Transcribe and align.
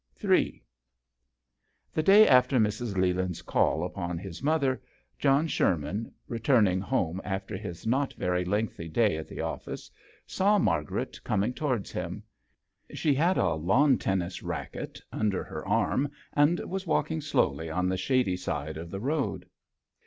III. 0.25 0.63
[HE 1.93 2.01
day 2.01 2.27
after 2.27 2.57
Mrs. 2.57 2.95
In 2.95 3.15
land's 3.15 3.43
call 3.43 3.83
upon 3.83 4.17
his 4.17 4.41
mother, 4.41 4.81
John 5.19 5.45
Sher 5.47 5.77
man, 5.77 6.11
returning 6.27 6.81
home 6.81 7.21
after 7.23 7.55
his 7.55 7.85
not 7.85 8.11
very 8.13 8.43
lengthy 8.43 8.87
day 8.87 9.17
in 9.17 9.27
the 9.27 9.41
office, 9.41 9.91
saw 10.25 10.57
Margaret 10.57 11.23
coming 11.23 11.53
towards 11.53 11.91
him. 11.91 12.23
She 12.91 13.13
had 13.13 13.37
a 13.37 13.53
lawn 13.53 13.99
tennis 13.99 14.41
racket 14.41 14.99
under 15.11 15.43
her 15.43 15.63
arm, 15.67 16.09
and 16.33 16.59
was 16.61 16.87
walking 16.87 17.21
slowly 17.21 17.69
on 17.69 17.87
the 17.87 17.95
shady 17.97 18.37
side 18.37 18.77
of 18.77 18.89
the 18.89 18.99
road. 18.99 19.45